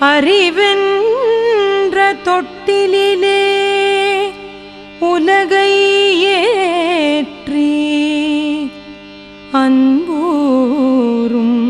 [0.00, 3.44] அறிவென்ற தொட்டிலே
[4.98, 5.70] உலகை
[6.32, 7.70] ஏற்றி
[9.52, 11.62] அன்பூரும்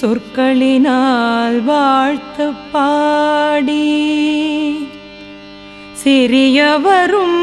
[0.00, 3.86] சொற்களினால் வாழ்த்து பாடி.
[6.02, 7.40] சிறியவரும்